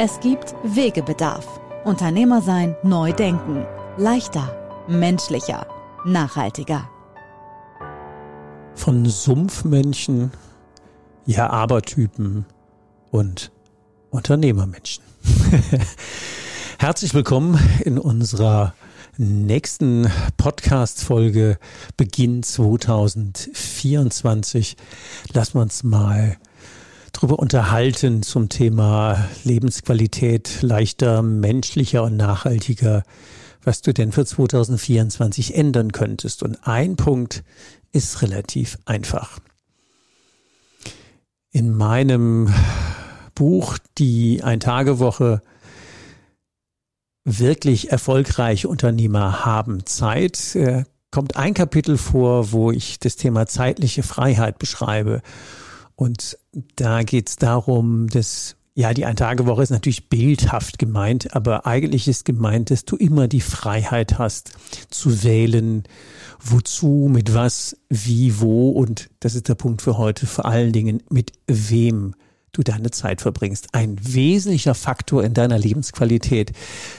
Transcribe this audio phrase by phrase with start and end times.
[0.00, 1.58] Es gibt Wegebedarf.
[1.84, 3.66] Unternehmer sein, neu denken.
[3.96, 5.66] Leichter, menschlicher,
[6.06, 6.88] nachhaltiger.
[8.76, 10.30] Von Sumpfmenschen,
[11.26, 12.46] ja Abertypen
[13.10, 13.50] und
[14.10, 15.02] Unternehmermenschen.
[16.78, 18.74] Herzlich willkommen in unserer
[19.16, 21.58] nächsten Podcast-Folge
[21.96, 24.76] Beginn 2024.
[25.32, 26.36] Lassen wir uns mal
[27.18, 33.02] drüber unterhalten zum Thema Lebensqualität leichter, menschlicher und nachhaltiger,
[33.64, 36.44] was du denn für 2024 ändern könntest.
[36.44, 37.42] Und ein Punkt
[37.90, 39.40] ist relativ einfach.
[41.50, 42.54] In meinem
[43.34, 45.42] Buch Die Ein-Tage-Woche
[47.24, 54.04] wirklich erfolgreiche Unternehmer haben Zeit, äh, kommt ein Kapitel vor, wo ich das Thema zeitliche
[54.04, 55.20] Freiheit beschreibe
[55.98, 56.38] und
[56.76, 62.24] da geht es darum, dass ja, die Ein-Tage-Woche ist natürlich bildhaft gemeint, aber eigentlich ist
[62.24, 64.52] gemeint, dass du immer die Freiheit hast
[64.88, 65.82] zu wählen,
[66.38, 71.02] wozu, mit was, wie, wo und das ist der Punkt für heute, vor allen Dingen
[71.10, 72.14] mit wem
[72.52, 73.74] du deine Zeit verbringst.
[73.74, 76.52] Ein wesentlicher Faktor in deiner Lebensqualität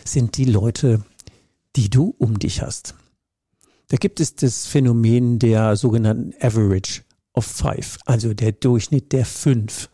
[0.04, 1.02] sind die Leute,
[1.78, 2.96] die du um dich hast.
[3.88, 7.04] Da gibt es das Phänomen der sogenannten Average
[7.40, 9.90] of Five, also der Durchschnitt der Fünf.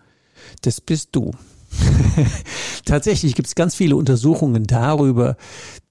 [0.61, 1.31] Das bist du.
[2.85, 5.37] Tatsächlich gibt es ganz viele Untersuchungen darüber,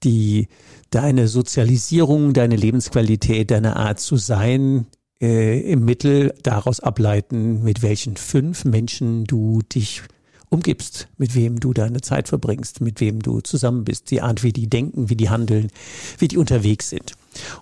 [0.03, 0.49] die
[0.89, 4.87] deine Sozialisierung, deine Lebensqualität, deine Art zu sein
[5.21, 10.03] äh, im Mittel daraus ableiten, mit welchen fünf Menschen du dich
[10.49, 14.51] umgibst, mit wem du deine Zeit verbringst, mit wem du zusammen bist, die Art, wie
[14.51, 15.69] die denken, wie die handeln,
[16.17, 17.13] wie die unterwegs sind.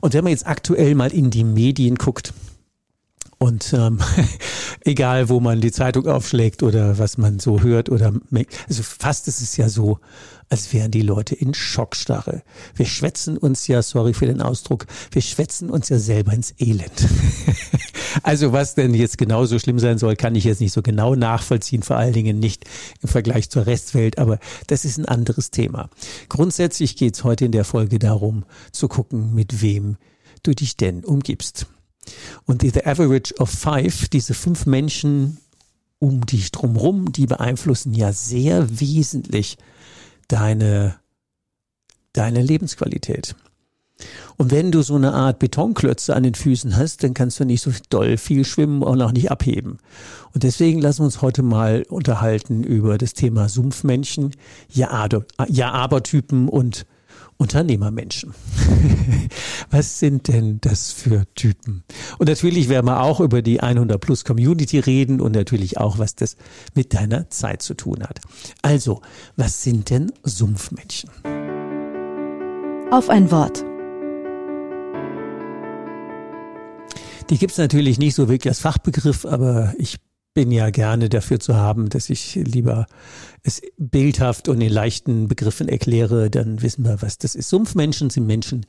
[0.02, 2.34] Und wenn man jetzt aktuell mal in die Medien guckt,
[3.44, 4.00] und ähm,
[4.86, 8.14] egal, wo man die Zeitung aufschlägt oder was man so hört oder
[8.70, 10.00] also fast ist es ja so,
[10.48, 12.44] als wären die Leute in Schockstarre.
[12.74, 17.06] Wir schwätzen uns ja, sorry für den Ausdruck, wir schwätzen uns ja selber ins Elend.
[18.24, 21.84] also was denn jetzt genauso schlimm sein soll, kann ich jetzt nicht so genau nachvollziehen,
[21.84, 22.64] vor allen Dingen nicht
[23.02, 25.90] im Vergleich zur Restwelt, aber das ist ein anderes Thema.
[26.30, 29.98] Grundsätzlich geht es heute in der Folge darum, zu gucken, mit wem
[30.44, 31.68] du dich denn umgibst.
[32.46, 35.38] Und The Average of Five, diese fünf Menschen
[36.00, 39.58] um dich drumherum, die beeinflussen ja sehr wesentlich
[40.28, 40.96] deine,
[42.12, 43.36] deine Lebensqualität.
[44.38, 47.62] Und wenn du so eine Art Betonklötze an den Füßen hast, dann kannst du nicht
[47.62, 49.78] so doll viel schwimmen und auch nicht abheben.
[50.34, 54.32] Und deswegen lassen wir uns heute mal unterhalten über das Thema Sumpfmenschen,
[54.70, 56.86] Ja-Aber-Typen und
[57.44, 58.34] Unternehmermenschen.
[59.70, 61.84] Was sind denn das für Typen?
[62.18, 66.16] Und natürlich werden wir auch über die 100 Plus Community reden und natürlich auch, was
[66.16, 66.38] das
[66.74, 68.22] mit deiner Zeit zu tun hat.
[68.62, 69.02] Also,
[69.36, 71.10] was sind denn Sumpfmenschen?
[72.92, 73.66] Auf ein Wort.
[77.30, 79.98] Die gibt es natürlich nicht so wirklich als Fachbegriff, aber ich
[80.34, 82.88] bin ja gerne dafür zu haben, dass ich lieber
[83.44, 87.50] es bildhaft und in leichten Begriffen erkläre, dann wissen wir, was das ist.
[87.50, 88.66] Sumpfmenschen sind Menschen,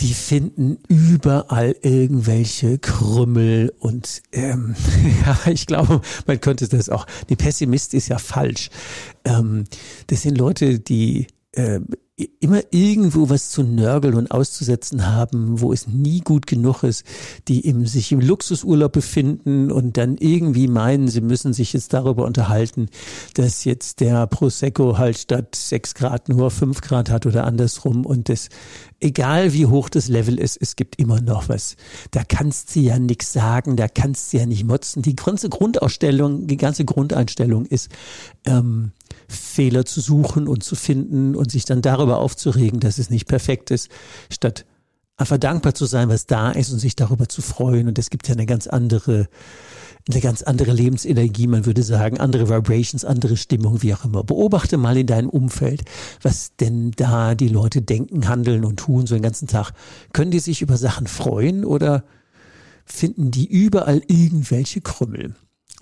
[0.00, 4.74] die finden überall irgendwelche Krümmel und ähm,
[5.26, 7.06] ja, ich glaube, man könnte das auch.
[7.28, 8.70] Die Pessimist ist ja falsch.
[9.24, 9.64] Ähm,
[10.08, 11.80] das sind Leute, die äh,
[12.16, 17.04] immer irgendwo was zu nörgeln und auszusetzen haben, wo es nie gut genug ist,
[17.48, 22.24] die im, sich im Luxusurlaub befinden und dann irgendwie meinen, sie müssen sich jetzt darüber
[22.24, 22.88] unterhalten,
[23.34, 28.28] dass jetzt der Prosecco halt statt sechs Grad nur fünf Grad hat oder andersrum und
[28.28, 28.48] das,
[29.00, 31.74] egal wie hoch das Level ist, es gibt immer noch was.
[32.12, 35.02] Da kannst du ja nichts sagen, da kannst du ja nicht motzen.
[35.02, 37.88] Die ganze Grundausstellung, die ganze Grundeinstellung ist,
[38.44, 38.92] ähm,
[39.28, 43.70] Fehler zu suchen und zu finden und sich dann darüber aufzuregen, dass es nicht perfekt
[43.70, 43.88] ist,
[44.30, 44.64] statt
[45.16, 47.88] einfach dankbar zu sein, was da ist und sich darüber zu freuen.
[47.88, 49.28] Und es gibt ja eine ganz andere,
[50.10, 54.24] eine ganz andere Lebensenergie, man würde sagen, andere Vibrations, andere Stimmung, wie auch immer.
[54.24, 55.82] Beobachte mal in deinem Umfeld,
[56.22, 59.72] was denn da die Leute denken, handeln und tun so den ganzen Tag.
[60.12, 62.04] Können die sich über Sachen freuen oder
[62.84, 65.34] finden die überall irgendwelche Krümmel?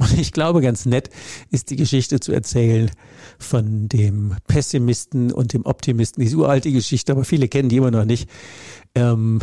[0.02, 1.10] Und ich glaube, ganz nett
[1.50, 2.90] ist die Geschichte zu erzählen
[3.38, 6.24] von dem Pessimisten und dem Optimisten.
[6.24, 8.28] Die uralte Geschichte, aber viele kennen die immer noch nicht.
[8.96, 9.40] Ähm,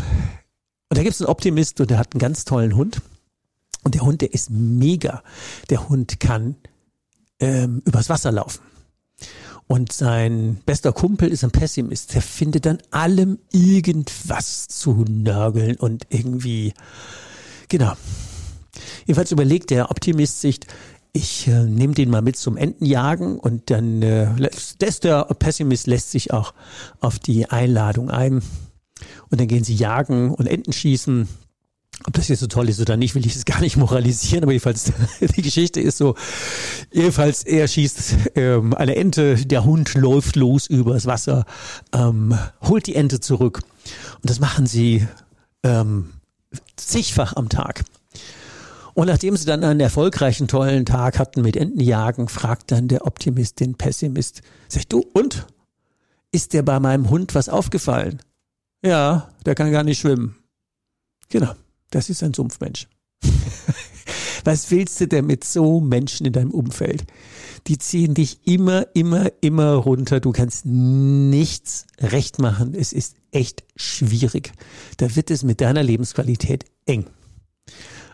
[0.90, 3.02] und da gibt es einen Optimist und der hat einen ganz tollen Hund.
[3.84, 5.24] Und der Hund, der ist mega.
[5.70, 6.58] Der Hund kann
[7.40, 8.60] ähm, übers Wasser laufen.
[9.68, 12.16] Und sein bester Kumpel ist ein Pessimist.
[12.16, 16.74] Der findet dann allem irgendwas zu nörgeln und irgendwie,
[17.70, 17.94] genau,
[19.06, 20.60] Jedenfalls überlegt der Optimist sich,
[21.12, 24.28] ich äh, nehme den mal mit zum Entenjagen und dann äh,
[25.04, 26.54] der Pessimist lässt sich auch
[27.00, 28.42] auf die Einladung ein.
[29.30, 31.28] Und dann gehen sie jagen und Enten schießen.
[32.06, 34.54] Ob das jetzt so toll ist oder nicht, will ich es gar nicht moralisieren, aber
[34.54, 34.94] jedenfalls
[35.36, 36.16] die Geschichte ist so,
[36.94, 41.46] jedenfalls er schießt ähm, eine Ente, der Hund läuft los übers Wasser,
[41.92, 43.62] ähm, holt die Ente zurück
[44.22, 45.06] und das machen sie
[45.64, 46.12] ähm,
[46.78, 47.84] zigfach am Tag.
[49.00, 53.62] Und nachdem sie dann einen erfolgreichen, tollen Tag hatten mit Entenjagen, fragt dann der Optimist
[53.62, 55.48] den Pessimist, sagt du, und?
[56.34, 58.20] Ist dir bei meinem Hund was aufgefallen?
[58.84, 60.36] Ja, der kann gar nicht schwimmen.
[61.30, 61.54] Genau,
[61.92, 62.90] das ist ein Sumpfmensch.
[64.44, 67.06] was willst du denn mit so Menschen in deinem Umfeld?
[67.68, 70.20] Die ziehen dich immer, immer, immer runter.
[70.20, 72.74] Du kannst nichts recht machen.
[72.74, 74.52] Es ist echt schwierig.
[74.98, 77.06] Da wird es mit deiner Lebensqualität eng.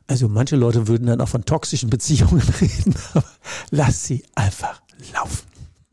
[0.07, 3.25] Also manche Leute würden dann auch von toxischen Beziehungen reden, aber
[3.71, 4.81] lass sie einfach
[5.13, 5.47] laufen.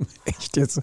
[0.25, 0.81] Echt jetzt.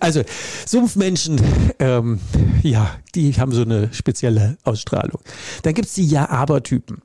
[0.00, 0.22] Also
[0.66, 1.40] Sumpfmenschen,
[1.78, 2.20] ähm,
[2.62, 5.20] ja, die haben so eine spezielle Ausstrahlung.
[5.62, 7.02] Dann gibt's die Ja-Aber-Typen.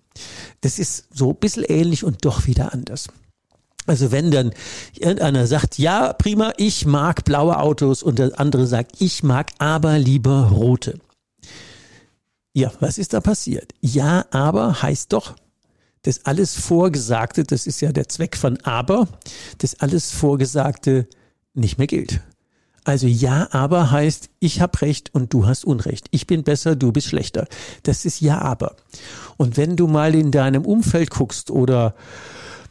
[0.61, 3.07] Das ist so ein bisschen ähnlich und doch wieder anders.
[3.85, 4.51] Also wenn dann
[4.93, 9.97] irgendeiner sagt, ja, prima, ich mag blaue Autos und der andere sagt, ich mag aber
[9.97, 10.99] lieber rote.
[12.53, 13.73] Ja, was ist da passiert?
[13.79, 15.35] Ja, aber heißt doch,
[16.03, 19.07] das alles Vorgesagte, das ist ja der Zweck von aber,
[19.57, 21.07] das alles Vorgesagte
[21.53, 22.21] nicht mehr gilt.
[22.85, 26.07] Also ja, aber heißt, ich habe Recht und du hast Unrecht.
[26.11, 27.47] Ich bin besser, du bist schlechter.
[27.83, 28.75] Das ist ja, aber.
[29.37, 31.93] Und wenn du mal in deinem Umfeld guckst oder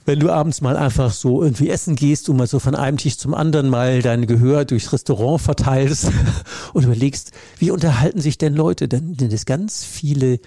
[0.06, 3.18] wenn du abends mal einfach so irgendwie essen gehst und mal so von einem Tisch
[3.18, 6.10] zum anderen mal dein Gehör durchs Restaurant verteilst
[6.72, 10.40] und überlegst, wie unterhalten sich denn Leute, dann sind es ganz viele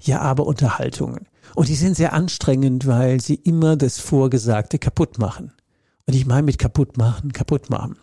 [0.00, 1.28] Ja, aber Unterhaltungen.
[1.58, 5.50] Und die sind sehr anstrengend, weil sie immer das Vorgesagte kaputt machen.
[6.06, 7.96] Und ich meine mit kaputt machen, kaputt machen.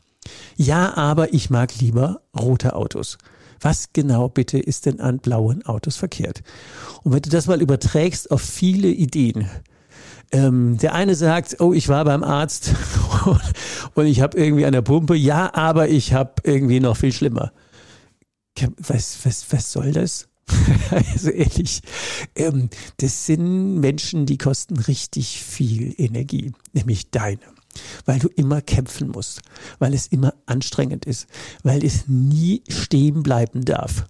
[0.58, 3.18] Ja, aber ich mag lieber rote Autos.
[3.62, 6.44] Was genau bitte ist denn an blauen Autos verkehrt?
[7.04, 9.50] Und wenn du das mal überträgst auf viele Ideen,
[10.34, 12.74] ähm, der eine sagt, oh, ich war beim Arzt
[13.94, 17.54] und ich habe irgendwie der Pumpe, ja, aber ich habe irgendwie noch viel schlimmer.
[18.80, 20.28] Was, was, was soll das?
[20.92, 21.82] also ehrlich,
[22.36, 27.42] ähm, das sind Menschen, die kosten richtig viel Energie, nämlich deine.
[28.06, 29.42] Weil du immer kämpfen musst,
[29.80, 31.28] weil es immer anstrengend ist,
[31.64, 34.06] weil es nie stehen bleiben darf.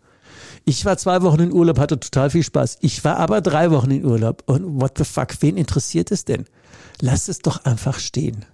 [0.65, 2.79] Ich war zwei Wochen in Urlaub, hatte total viel Spaß.
[2.81, 4.43] Ich war aber drei Wochen in Urlaub.
[4.47, 6.45] Und what the fuck, wen interessiert es denn?
[7.01, 8.45] Lass es doch einfach stehen.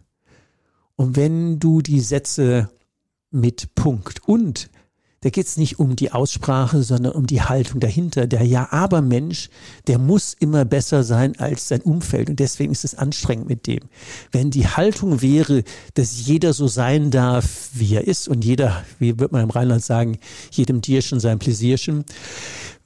[0.95, 2.69] Und wenn du die Sätze
[3.31, 4.69] mit Punkt und
[5.23, 8.25] da geht es nicht um die Aussprache, sondern um die Haltung dahinter.
[8.25, 9.49] Der Ja-Aber-Mensch,
[9.85, 13.81] der muss immer besser sein als sein Umfeld und deswegen ist es anstrengend mit dem.
[14.31, 15.63] Wenn die Haltung wäre,
[15.93, 19.83] dass jeder so sein darf, wie er ist und jeder, wie wird man im Rheinland
[19.83, 20.17] sagen,
[20.49, 22.03] jedem Tierchen sein Pläsierchen,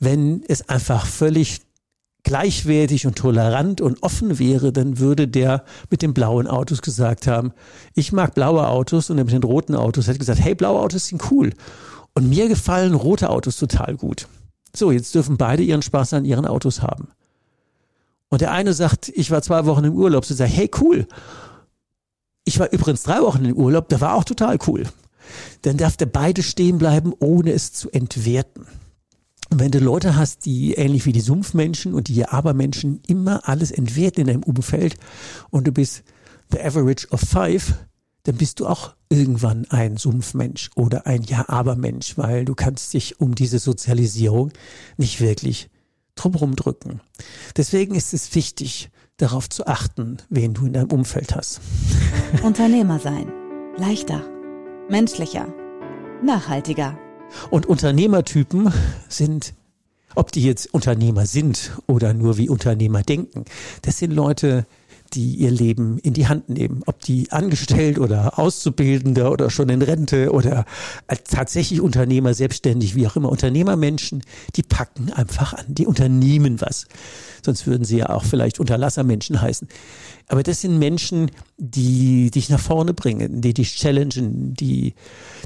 [0.02, 1.62] wenn es einfach völlig
[2.24, 7.54] gleichwertig und tolerant und offen wäre, dann würde der mit den blauen Autos gesagt haben,
[7.94, 11.08] ich mag blaue Autos und der mit den roten Autos hat gesagt, hey, blaue Autos
[11.08, 11.54] sind cool.
[12.16, 14.28] Und mir gefallen rote Autos total gut.
[14.74, 17.10] So, jetzt dürfen beide ihren Spaß an ihren Autos haben.
[18.30, 20.26] Und der eine sagt, ich war zwei Wochen im Urlaub.
[20.26, 21.08] Sie sagt, hey, cool.
[22.44, 24.84] Ich war übrigens drei Wochen im Urlaub, der war auch total cool.
[25.64, 28.66] Dann darf der beide stehen bleiben, ohne es zu entwerten.
[29.50, 33.72] Und wenn du Leute hast, die ähnlich wie die Sumpfmenschen und die Abermenschen immer alles
[33.72, 34.96] entwerten in deinem Umfeld
[35.50, 36.04] und du bist
[36.52, 37.74] the average of five,
[38.26, 43.36] dann bist du auch irgendwann ein Sumpfmensch oder ein Ja-Aber-Mensch, weil du kannst dich um
[43.36, 44.52] diese Sozialisierung
[44.98, 45.70] nicht wirklich
[46.16, 47.02] drumherum drücken.
[47.56, 51.62] Deswegen ist es wichtig, darauf zu achten, wen du in deinem Umfeld hast.
[52.44, 53.32] Unternehmer sein.
[53.78, 54.22] leichter,
[54.90, 55.48] menschlicher,
[56.24, 56.98] nachhaltiger.
[57.50, 58.72] Und Unternehmertypen
[59.08, 59.54] sind,
[60.16, 63.46] ob die jetzt Unternehmer sind oder nur wie Unternehmer denken,
[63.82, 64.66] das sind Leute,
[65.14, 66.82] die ihr Leben in die Hand nehmen.
[66.86, 70.66] Ob die angestellt oder Auszubildende oder schon in Rente oder
[71.08, 73.30] als tatsächlich Unternehmer, selbstständig, wie auch immer.
[73.30, 74.24] Unternehmermenschen,
[74.56, 76.88] die packen einfach an, die unternehmen was.
[77.44, 79.68] Sonst würden sie ja auch vielleicht Unterlassermenschen heißen.
[80.28, 84.96] Aber das sind Menschen, die dich nach vorne bringen, die dich challengen, die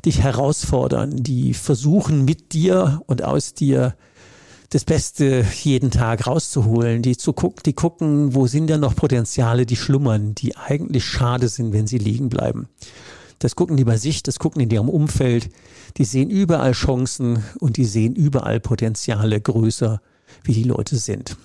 [0.06, 3.96] dich herausfordern, die versuchen mit dir und aus dir
[4.70, 9.66] das Beste jeden Tag rauszuholen, die zu gucken, die gucken, wo sind denn noch Potenziale,
[9.66, 12.70] die schlummern, die eigentlich schade sind, wenn sie liegen bleiben.
[13.40, 15.50] Das gucken die bei sich, das gucken in ihrem Umfeld.
[15.98, 20.02] Die sehen überall Chancen und die sehen überall Potenziale größer,
[20.44, 21.36] wie die Leute sind.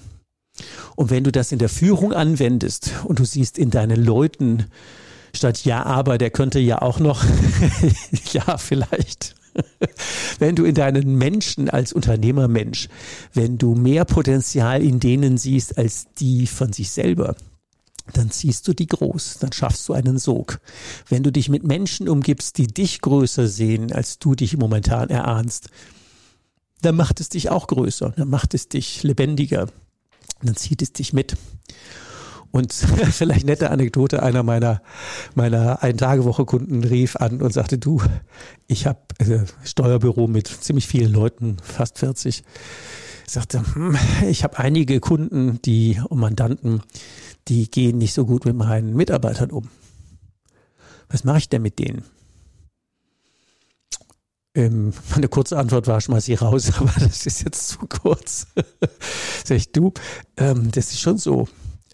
[0.96, 4.66] Und wenn du das in der Führung anwendest und du siehst in deinen Leuten
[5.32, 7.24] statt ja, aber der könnte ja auch noch,
[8.32, 9.34] ja, vielleicht.
[10.38, 12.88] wenn du in deinen Menschen als Unternehmermensch,
[13.32, 17.36] wenn du mehr Potenzial in denen siehst als die von sich selber,
[18.12, 20.60] dann ziehst du die groß, dann schaffst du einen Sog.
[21.08, 25.70] Wenn du dich mit Menschen umgibst, die dich größer sehen, als du dich momentan erahnst,
[26.82, 29.68] dann macht es dich auch größer, dann macht es dich lebendiger,
[30.42, 31.36] dann zieht es dich mit.
[32.54, 32.72] Und
[33.10, 34.80] vielleicht nette Anekdote, einer meiner,
[35.34, 38.00] meiner Ein-Tage-Woche-Kunden rief an und sagte, du,
[38.68, 42.44] ich habe äh, Steuerbüro mit ziemlich vielen Leuten, fast 40.
[43.26, 46.82] Sagte, hm, ich habe einige Kunden, die und Mandanten,
[47.48, 49.68] die gehen nicht so gut mit meinen Mitarbeitern um.
[51.08, 52.04] Was mache ich denn mit denen?
[54.54, 58.46] Ähm, meine kurze Antwort war, schmeiß sie raus, aber das ist jetzt zu kurz.
[59.44, 59.92] Sag ich, du,
[60.36, 61.48] ähm, das ist schon so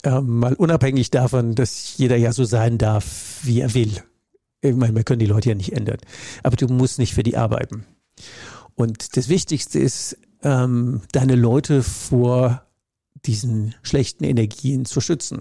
[0.05, 4.03] ähm, mal unabhängig davon, dass jeder ja so sein darf, wie er will.
[4.63, 5.99] Ich meine, wir können die Leute ja nicht ändern.
[6.43, 7.87] Aber du musst nicht für die arbeiten.
[8.75, 12.67] Und das Wichtigste ist, ähm, deine Leute vor
[13.27, 15.41] diesen schlechten Energien zu schützen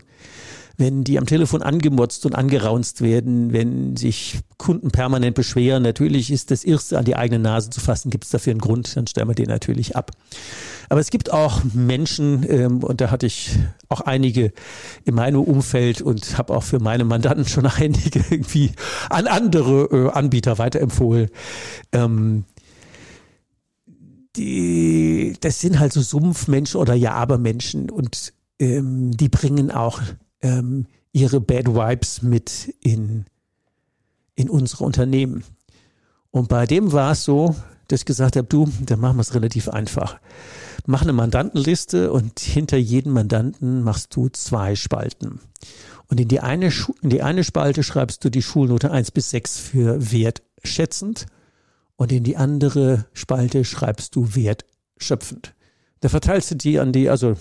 [0.80, 6.52] wenn die am Telefon angemotzt und angeraunzt werden, wenn sich Kunden permanent beschweren, natürlich ist
[6.52, 9.28] das Erste an die eigene Nase zu fassen, gibt es dafür einen Grund, dann stellen
[9.28, 10.12] wir den natürlich ab.
[10.90, 13.52] Aber es gibt auch Menschen, ähm, und da hatte ich
[13.90, 14.52] auch einige
[15.06, 18.72] in meinem Umfeld und habe auch für meine Mandanten schon einige irgendwie
[19.10, 21.30] an andere äh, Anbieter weiterempfohlen.
[21.92, 22.46] Ähm,
[24.36, 30.02] die, das sind halt so Sumpfmenschen oder Ja-Aber-Menschen und ähm, die bringen auch
[30.42, 33.26] ähm, ihre Bad Vibes mit in,
[34.36, 35.44] in unsere Unternehmen.
[36.32, 37.56] Und bei dem war es so,
[37.90, 40.20] dass ich gesagt habe, du, dann machen wir es relativ einfach.
[40.86, 45.42] Mach eine Mandantenliste und hinter jedem Mandanten machst du zwei Spalten.
[46.08, 49.60] Und in die eine, in die eine Spalte schreibst du die Schulnote 1 bis 6
[49.60, 51.26] für wertschätzend
[51.96, 55.54] und in die andere Spalte schreibst du wertschöpfend.
[56.00, 57.36] Da verteilst du die an die, also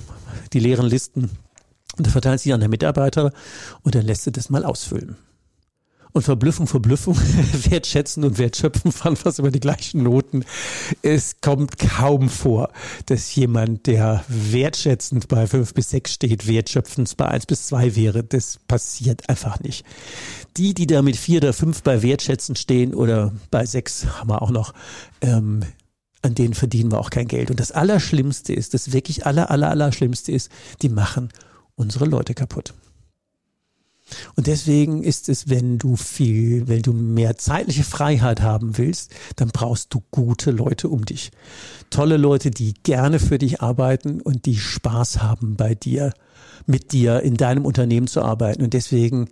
[0.52, 1.30] die leeren Listen
[1.96, 3.32] und er verteilt sie an der Mitarbeiter
[3.82, 5.16] und dann lässt er das mal ausfüllen.
[6.18, 7.16] Und Verblüffung, Verblüffung,
[7.70, 10.44] Wertschätzen und Wertschöpfen fahren fast immer die gleichen Noten.
[11.00, 12.72] Es kommt kaum vor,
[13.06, 18.24] dass jemand, der wertschätzend bei fünf bis sechs steht, wertschöpfend bei eins bis zwei wäre.
[18.24, 19.86] Das passiert einfach nicht.
[20.56, 24.42] Die, die da mit vier oder fünf bei wertschätzend stehen oder bei sechs haben wir
[24.42, 24.74] auch noch,
[25.20, 25.62] ähm,
[26.22, 27.52] an denen verdienen wir auch kein Geld.
[27.52, 30.50] Und das Allerschlimmste ist, das wirklich aller, aller, Allerschlimmste ist,
[30.82, 31.28] die machen
[31.76, 32.74] unsere Leute kaputt.
[34.36, 39.48] Und deswegen ist es, wenn du viel, wenn du mehr zeitliche Freiheit haben willst, dann
[39.48, 41.30] brauchst du gute Leute um dich.
[41.90, 46.12] Tolle Leute, die gerne für dich arbeiten und die Spaß haben bei dir,
[46.66, 48.62] mit dir in deinem Unternehmen zu arbeiten.
[48.62, 49.28] Und deswegen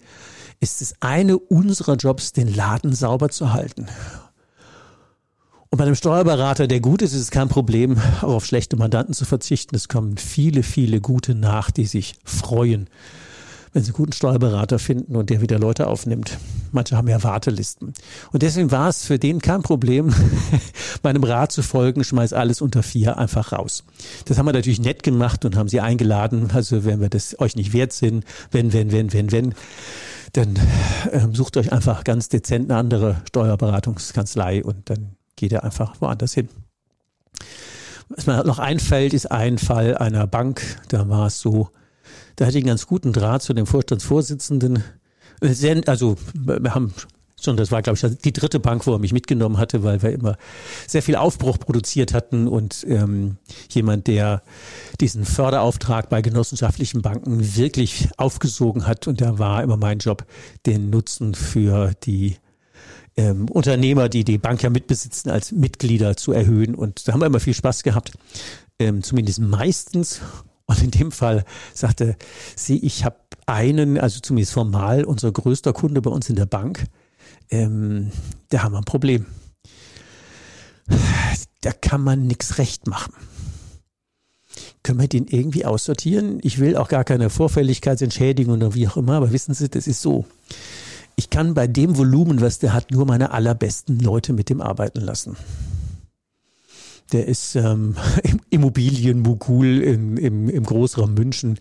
[0.61, 3.87] ist es eine unserer Jobs, den Laden sauber zu halten.
[5.68, 9.14] Und bei einem Steuerberater, der gut ist, ist es kein Problem, auch auf schlechte Mandanten
[9.14, 9.75] zu verzichten.
[9.75, 12.88] Es kommen viele, viele gute nach, die sich freuen,
[13.76, 16.38] wenn sie einen guten Steuerberater finden und der wieder Leute aufnimmt.
[16.73, 17.92] Manche haben ja Wartelisten.
[18.33, 20.14] Und deswegen war es für den kein Problem,
[21.02, 23.85] meinem Rat zu folgen, schmeiß alles unter vier einfach raus.
[24.25, 26.49] Das haben wir natürlich nett gemacht und haben sie eingeladen.
[26.54, 29.54] Also wenn wir das euch nicht wert sind, wenn, wenn, wenn, wenn, wenn,
[30.33, 30.56] dann
[31.12, 36.33] äh, sucht euch einfach ganz dezent eine andere Steuerberatungskanzlei und dann geht er einfach woanders
[36.33, 36.49] hin.
[38.09, 40.62] Was mir noch einfällt, ist ein Fall einer Bank.
[40.88, 41.68] Da war es so,
[42.37, 44.83] da hatte ich einen ganz guten Draht zu dem Vorstandsvorsitzenden.
[45.87, 46.95] Also wir haben
[47.40, 50.12] schon, das war glaube ich die dritte Bank, wo er mich mitgenommen hatte, weil wir
[50.12, 50.37] immer
[50.87, 53.37] sehr viel Aufbruch produziert hatten und ähm,
[53.71, 54.43] jemand, der
[55.00, 60.25] diesen Förderauftrag bei genossenschaftlichen Banken wirklich aufgesogen hat und da war immer mein Job,
[60.64, 62.37] den Nutzen für die
[63.16, 66.75] ähm, Unternehmer, die die Bank ja mitbesitzen, als Mitglieder zu erhöhen.
[66.75, 68.12] Und da haben wir immer viel Spaß gehabt,
[68.78, 70.21] ähm, zumindest meistens.
[70.66, 72.16] Und in dem Fall sagte
[72.56, 76.85] sie, ich habe einen, also zumindest formal, unser größter Kunde bei uns in der Bank,
[77.50, 78.11] ähm,
[78.49, 79.26] da haben wir ein Problem.
[81.61, 83.14] Da kann man nichts recht machen.
[84.82, 86.38] Können wir den irgendwie aussortieren?
[86.42, 90.00] Ich will auch gar keine Vorfälligkeitsentschädigung oder wie auch immer, aber wissen Sie, das ist
[90.00, 90.26] so.
[91.16, 95.00] Ich kann bei dem Volumen, was der hat, nur meine allerbesten Leute mit dem arbeiten
[95.00, 95.37] lassen.
[97.12, 97.96] Der ist ähm,
[98.50, 101.58] Immobilienmogul im, im, im Großraum München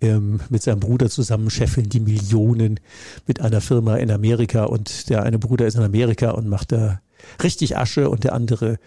[0.00, 2.80] ähm, mit seinem Bruder zusammen scheffeln die Millionen
[3.26, 7.00] mit einer Firma in Amerika und der eine Bruder ist in Amerika und macht da
[7.42, 8.78] richtig Asche und der andere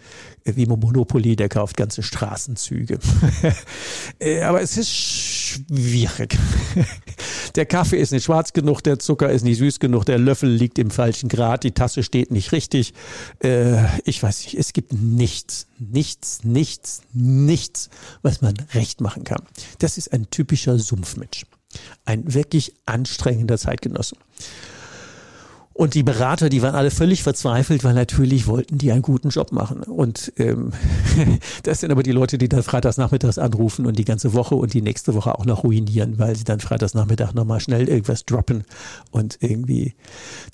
[0.44, 3.00] äh, wie Monopoly, der kauft ganze Straßenzüge.
[4.20, 6.38] Äh, aber es ist schwierig.
[7.58, 10.78] Der Kaffee ist nicht schwarz genug, der Zucker ist nicht süß genug, der Löffel liegt
[10.78, 12.94] im falschen Grad, die Tasse steht nicht richtig.
[13.44, 17.90] Äh, ich weiß nicht, es gibt nichts, nichts, nichts, nichts,
[18.22, 19.42] was man recht machen kann.
[19.80, 21.48] Das ist ein typischer Sumpfmensch.
[22.06, 24.18] Ein wirklich anstrengender Zeitgenosse.
[25.78, 29.52] Und die Berater, die waren alle völlig verzweifelt, weil natürlich wollten die einen guten Job
[29.52, 29.84] machen.
[29.84, 30.72] Und ähm,
[31.64, 34.74] das sind aber die Leute, die dann freitags nachmittags anrufen und die ganze Woche und
[34.74, 38.64] die nächste Woche auch noch ruinieren, weil sie dann freitags Nachmittag nochmal schnell irgendwas droppen
[39.12, 39.94] und irgendwie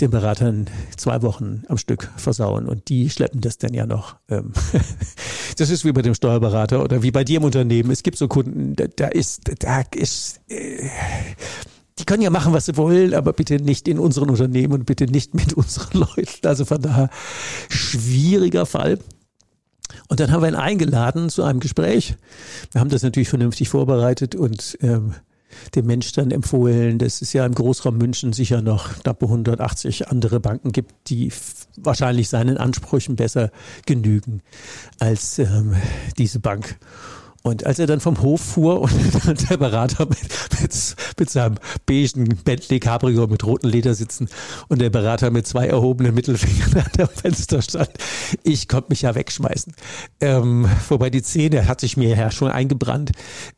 [0.01, 2.68] den Beratern zwei Wochen am Stück versauen.
[2.68, 4.18] Und die schleppen das dann ja noch.
[4.27, 4.51] Ähm,
[5.58, 7.92] das ist wie bei dem Steuerberater oder wie bei dir im Unternehmen.
[7.92, 10.89] Es gibt so Kunden, da, da ist, da ist äh,
[12.03, 15.05] die können ja machen, was sie wollen, aber bitte nicht in unseren Unternehmen und bitte
[15.05, 16.45] nicht mit unseren Leuten.
[16.45, 17.10] Also von daher
[17.69, 19.00] schwieriger Fall.
[20.10, 22.15] Und dann haben wir ihn eingeladen zu einem Gespräch.
[22.74, 25.13] Wir haben das natürlich vernünftig vorbereitet und ähm,
[25.75, 30.41] dem Mensch dann empfohlen, dass es ja im Großraum München sicher noch knappe 180 andere
[30.41, 31.31] Banken gibt, die
[31.77, 33.50] wahrscheinlich seinen Ansprüchen besser
[33.86, 34.41] genügen
[35.00, 35.74] als ähm,
[36.17, 36.77] diese Bank.
[37.45, 38.91] Und als er dann vom Hof fuhr und
[39.49, 40.17] der Berater mit,
[40.62, 44.29] mit, mit seinem beigen Bentley Cabrio mit roten Ledersitzen
[44.69, 47.89] und der Berater mit zwei erhobenen Mittelfingern an der Fenster stand,
[48.43, 49.73] ich konnte mich ja wegschmeißen.
[50.21, 53.12] Ähm, wobei die Zähne hat sich mir ja schon eingebrannt.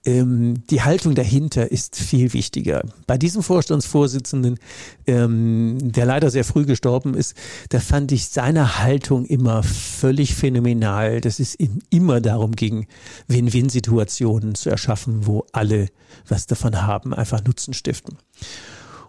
[0.04, 2.82] Ähm, die Haltung dahinter ist viel wichtiger.
[3.06, 4.58] Bei diesem Vorstandsvorsitzenden,
[5.06, 7.36] ähm, der leider sehr früh gestorben ist,
[7.70, 12.88] da fand ich seine Haltung immer völlig phänomenal, dass es ihm immer darum ging,
[13.28, 15.90] Win-Win Situationen zu erschaffen, wo alle
[16.28, 18.18] was davon haben, einfach Nutzen stiften.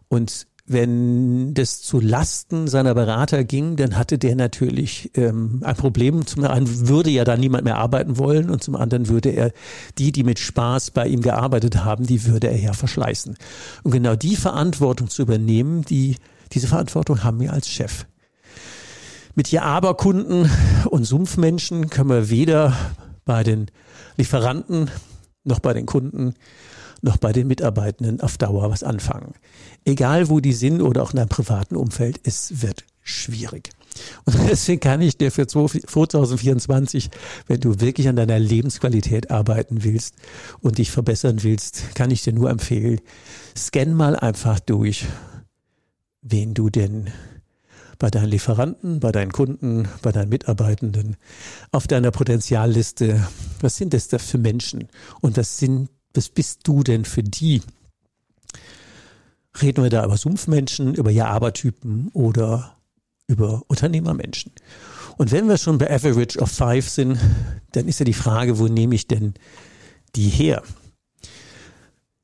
[0.08, 6.26] Und wenn das zu Lasten seiner Berater ging, dann hatte der natürlich ähm, ein Problem.
[6.26, 9.52] Zum einen würde ja da niemand mehr arbeiten wollen und zum anderen würde er
[9.98, 13.36] die, die mit Spaß bei ihm gearbeitet haben, die würde er ja verschleißen.
[13.84, 16.16] Und genau die Verantwortung zu übernehmen, die,
[16.52, 18.06] diese Verantwortung haben wir als Chef.
[19.36, 20.50] Mit Ja-Aber-Kunden
[20.90, 22.76] und Sumpfmenschen können wir weder
[23.24, 23.70] bei den
[24.16, 24.90] Lieferanten,
[25.44, 26.34] noch bei den Kunden,
[27.02, 29.34] noch bei den Mitarbeitenden auf Dauer was anfangen.
[29.84, 33.70] Egal wo die sind oder auch in einem privaten Umfeld, es wird schwierig.
[34.24, 37.10] Und deswegen kann ich dir für 2024,
[37.46, 40.14] wenn du wirklich an deiner Lebensqualität arbeiten willst
[40.60, 43.00] und dich verbessern willst, kann ich dir nur empfehlen,
[43.56, 45.06] scan mal einfach durch,
[46.22, 47.10] wen du denn
[47.98, 51.16] bei deinen Lieferanten, bei deinen Kunden, bei deinen Mitarbeitenden,
[51.72, 53.26] auf deiner Potenzialliste.
[53.60, 54.88] Was sind das da für Menschen?
[55.20, 57.62] Und was sind, was bist du denn für die?
[59.60, 62.76] Reden wir da über Sumpfmenschen, über Ja-Aber-Typen oder
[63.26, 64.52] über Unternehmermenschen?
[65.16, 67.18] Und wenn wir schon bei Average of Five sind,
[67.72, 69.34] dann ist ja die Frage, wo nehme ich denn
[70.14, 70.62] die her?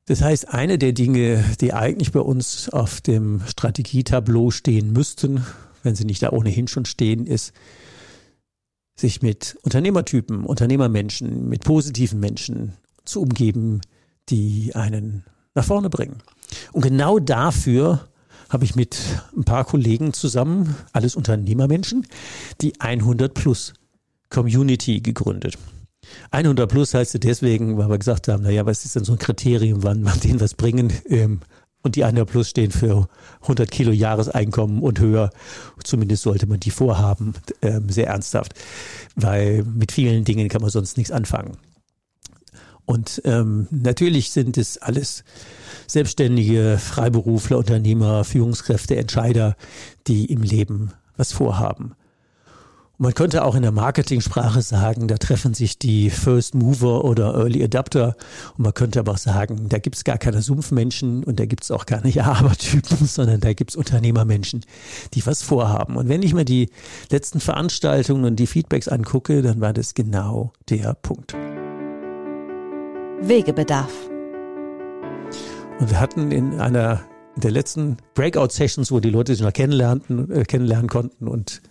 [0.05, 5.45] Das heißt, eine der Dinge, die eigentlich bei uns auf dem Strategietableau stehen müssten,
[5.81, 7.53] wenn sie nicht da ohnehin schon stehen, ist,
[8.95, 12.73] sich mit Unternehmertypen, Unternehmermenschen, mit positiven Menschen
[13.05, 13.81] zu umgeben,
[14.29, 15.23] die einen
[15.55, 16.17] nach vorne bringen.
[16.73, 18.07] Und genau dafür
[18.49, 18.97] habe ich mit
[19.35, 22.05] ein paar Kollegen zusammen, alles Unternehmermenschen,
[22.61, 23.73] die 100 Plus
[24.29, 25.57] Community gegründet.
[26.31, 29.83] 100 plus heißt deswegen, weil wir gesagt haben, naja, was ist denn so ein Kriterium,
[29.83, 30.91] wann man denen was bringen?
[31.07, 31.41] Ähm,
[31.83, 33.07] und die 100 plus stehen für
[33.41, 35.31] 100 Kilo Jahreseinkommen und höher.
[35.83, 38.53] Zumindest sollte man die vorhaben, ähm, sehr ernsthaft,
[39.15, 41.57] weil mit vielen Dingen kann man sonst nichts anfangen.
[42.85, 45.23] Und ähm, natürlich sind es alles
[45.87, 49.55] Selbstständige, Freiberufler, Unternehmer, Führungskräfte, Entscheider,
[50.07, 51.95] die im Leben was vorhaben.
[52.99, 57.63] Man könnte auch in der Marketingsprache sagen, da treffen sich die First Mover oder Early
[57.63, 58.15] Adapter.
[58.55, 61.63] Und man könnte aber auch sagen, da gibt es gar keine Sumpfmenschen und da gibt
[61.63, 64.63] es auch keine Ja-Aber-Typen, sondern da gibt es Unternehmermenschen,
[65.15, 65.97] die was vorhaben.
[65.97, 66.69] Und wenn ich mir die
[67.09, 71.33] letzten Veranstaltungen und die Feedbacks angucke, dann war das genau der Punkt.
[73.21, 73.91] Wegebedarf.
[75.79, 77.01] Und wir hatten in einer
[77.37, 81.63] der letzten Breakout-Sessions, wo die Leute sich noch kennenlernten, äh, kennenlernen konnten und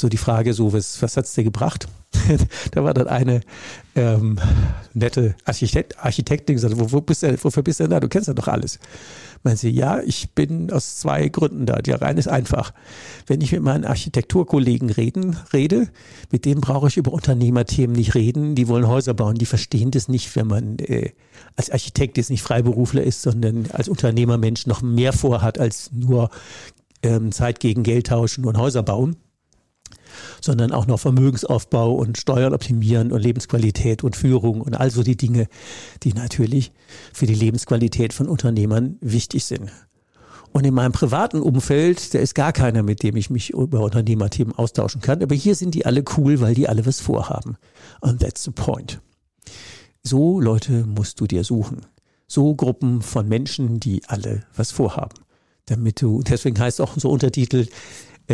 [0.00, 1.86] so die Frage, so was, was hat's dir gebracht?
[2.72, 3.40] da war dann eine
[3.94, 4.38] ähm,
[4.94, 8.00] nette Architekt, Architektin gesagt, wo, wo bist du, wofür bist du denn da?
[8.00, 8.78] Du kennst ja doch alles.
[9.42, 11.76] Meinen sie, ja, ich bin aus zwei Gründen da.
[11.76, 12.74] Die rein ist einfach.
[13.26, 15.88] Wenn ich mit meinen Architekturkollegen reden, rede,
[16.30, 18.54] mit denen brauche ich über Unternehmerthemen nicht reden.
[18.54, 21.12] Die wollen Häuser bauen, die verstehen das nicht, wenn man äh,
[21.56, 26.30] als Architekt jetzt nicht Freiberufler ist, sondern als Unternehmermensch noch mehr vorhat als nur
[27.02, 29.16] ähm, Zeit gegen Geld tauschen und Häuser bauen
[30.40, 35.46] sondern auch noch Vermögensaufbau und Steuern optimieren und Lebensqualität und Führung und also die Dinge,
[36.02, 36.72] die natürlich
[37.12, 39.70] für die Lebensqualität von Unternehmern wichtig sind.
[40.52, 44.54] Und in meinem privaten Umfeld, da ist gar keiner, mit dem ich mich über Unternehmerthemen
[44.54, 45.22] austauschen kann.
[45.22, 47.56] Aber hier sind die alle cool, weil die alle was vorhaben.
[48.00, 49.00] Und that's the point.
[50.02, 51.86] So Leute musst du dir suchen.
[52.26, 55.14] So Gruppen von Menschen, die alle was vorhaben.
[55.66, 57.66] Damit du, deswegen heißt auch unser Untertitel,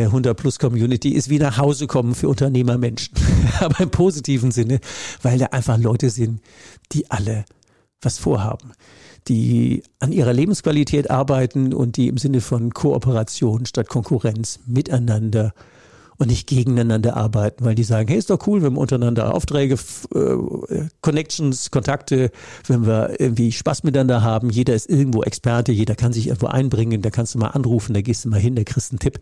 [0.05, 3.17] 100 äh, Plus Community ist wie nach Hause kommen für Unternehmermenschen.
[3.61, 4.81] Aber im positiven Sinne,
[5.23, 6.41] weil da einfach Leute sind,
[6.93, 7.45] die alle
[8.03, 8.73] was vorhaben,
[9.29, 15.53] die an ihrer Lebensqualität arbeiten und die im Sinne von Kooperation statt Konkurrenz miteinander
[16.19, 19.75] und nicht gegeneinander arbeiten, weil die sagen, hey, ist doch cool, wenn wir untereinander Aufträge,
[20.15, 22.31] äh, Connections, Kontakte,
[22.67, 24.51] wenn wir irgendwie Spaß miteinander haben.
[24.51, 28.01] Jeder ist irgendwo Experte, jeder kann sich irgendwo einbringen, da kannst du mal anrufen, da
[28.01, 29.21] gehst du mal hin, da kriegst einen Tipp.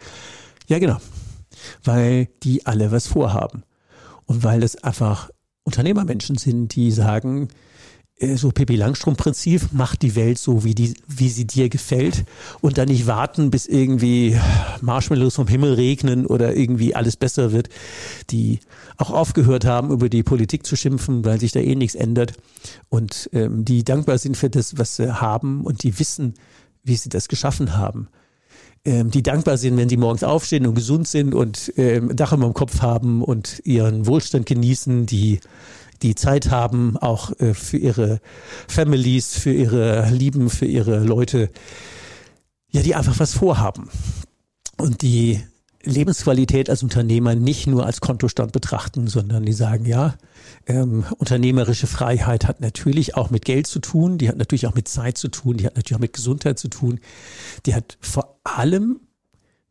[0.68, 0.98] Ja, genau.
[1.83, 3.62] Weil die alle was vorhaben.
[4.27, 5.31] Und weil es einfach
[5.64, 7.48] Unternehmermenschen sind, die sagen,
[8.16, 12.24] äh, so Pippi Langstrom-Prinzip, macht die Welt so, wie, die, wie sie dir gefällt.
[12.61, 14.38] Und dann nicht warten, bis irgendwie
[14.81, 17.68] Marshmallows vom Himmel regnen oder irgendwie alles besser wird,
[18.31, 18.61] die
[18.96, 22.35] auch aufgehört haben, über die Politik zu schimpfen, weil sich da eh nichts ändert.
[22.88, 25.64] Und ähm, die dankbar sind für das, was sie haben.
[25.64, 26.35] Und die wissen,
[26.83, 28.09] wie sie das geschaffen haben
[28.85, 32.44] ähm, die dankbar sind, wenn sie morgens aufstehen und gesund sind und ähm, Dach über
[32.44, 35.40] dem Kopf haben und ihren Wohlstand genießen, die
[36.03, 38.20] die Zeit haben, auch äh, für ihre
[38.68, 41.51] Families, für ihre Lieben, für ihre Leute,
[42.70, 43.88] ja, die einfach was vorhaben.
[44.77, 45.40] Und die
[45.85, 50.14] Lebensqualität als Unternehmer nicht nur als Kontostand betrachten, sondern die sagen, ja,
[50.66, 54.88] ähm, unternehmerische Freiheit hat natürlich auch mit Geld zu tun, die hat natürlich auch mit
[54.88, 57.01] Zeit zu tun, die hat natürlich auch mit Gesundheit zu tun,
[57.66, 59.01] die hat vor allem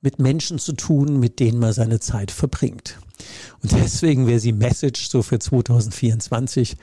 [0.01, 2.99] mit Menschen zu tun, mit denen man seine Zeit verbringt.
[3.61, 6.75] Und deswegen wäre sie Message so für 2024.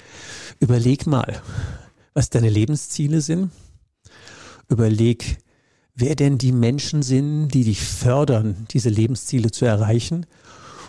[0.59, 1.40] Überleg mal,
[2.14, 3.51] was deine Lebensziele sind.
[4.69, 5.38] Überleg,
[5.94, 10.26] wer denn die Menschen sind, die dich fördern, diese Lebensziele zu erreichen.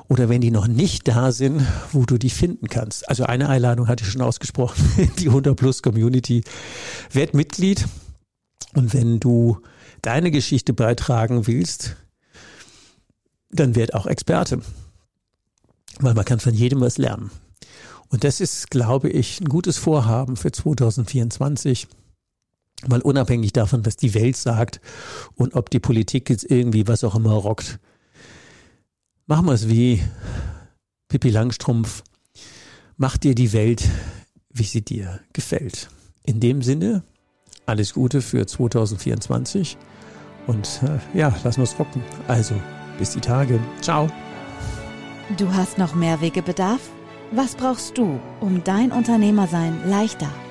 [0.08, 3.08] Oder wenn die noch nicht da sind, wo du die finden kannst.
[3.08, 4.84] Also eine Einladung hatte ich schon ausgesprochen,
[5.20, 6.44] die 100 Plus Community.
[7.12, 7.88] Werd Mitglied.
[8.74, 9.60] Und wenn du
[10.02, 11.96] deine Geschichte beitragen willst,
[13.52, 14.62] dann werd auch Experte.
[16.00, 17.32] Weil man kann von jedem was lernen.
[18.10, 21.88] Und das ist, glaube ich, ein gutes Vorhaben für 2024
[22.88, 24.82] Mal unabhängig davon, was die Welt sagt
[25.36, 27.80] und ob die Politik jetzt irgendwie was auch immer rockt.
[29.28, 30.02] Machen wir es wie
[31.08, 32.04] Pippi Langstrumpf.
[32.98, 33.84] Mach dir die Welt,
[34.52, 35.90] wie sie dir gefällt.
[36.24, 37.04] In dem Sinne,
[37.66, 39.78] alles Gute für 2024
[40.48, 42.02] und äh, ja, lassen wir es rocken.
[42.28, 42.56] Also,
[42.98, 43.60] bis die Tage.
[43.82, 44.10] Ciao.
[45.38, 46.82] Du hast noch mehr Wegebedarf?
[47.32, 50.30] Was brauchst du, um dein Unternehmersein leichter,